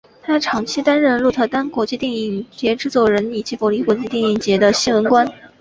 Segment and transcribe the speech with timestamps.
[0.23, 5.31] 他长期担任鹿特丹国际电影节制作人以及柏林国际电影节的新闻官。